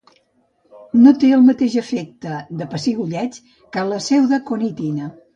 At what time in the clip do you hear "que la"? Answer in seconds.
3.77-3.99